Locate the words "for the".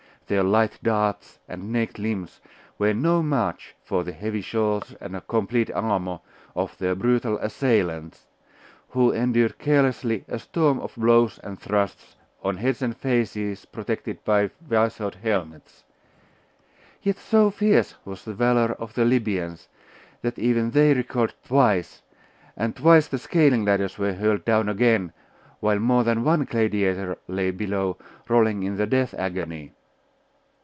3.83-4.13